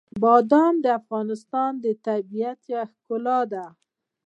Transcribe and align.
بادام 0.21 0.73
د 0.83 0.87
افغانستان 0.99 1.71
د 1.83 1.85
طبیعت 2.05 2.59
د 2.69 2.71
ښکلا 2.91 3.39
برخه 3.51 3.51
ده. 3.53 3.65